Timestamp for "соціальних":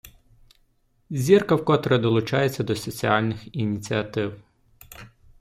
2.75-3.55